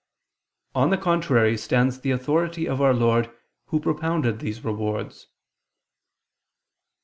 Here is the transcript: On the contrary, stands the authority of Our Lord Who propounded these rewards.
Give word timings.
On 0.73 0.89
the 0.89 0.97
contrary, 0.97 1.55
stands 1.59 1.99
the 1.99 2.09
authority 2.09 2.67
of 2.67 2.81
Our 2.81 2.91
Lord 2.91 3.31
Who 3.67 3.79
propounded 3.79 4.39
these 4.39 4.63
rewards. 4.65 5.27